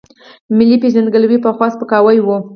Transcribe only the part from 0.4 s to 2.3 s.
ملي پېژندګلوۍ پخوا سپکاوی و.